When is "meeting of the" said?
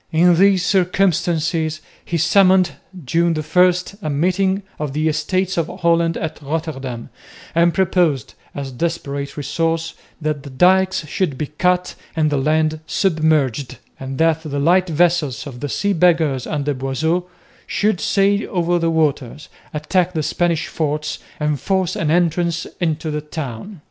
4.09-5.07